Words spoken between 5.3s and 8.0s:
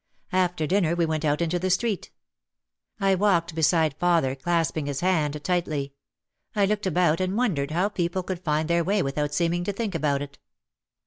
tightly. I looked about and wondered how